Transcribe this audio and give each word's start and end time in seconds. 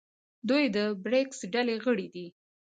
دوی 0.49 0.63
د 0.75 0.77
بریکس 1.03 1.39
ډلې 1.53 1.75
غړي 1.83 2.07
دي. 2.15 2.25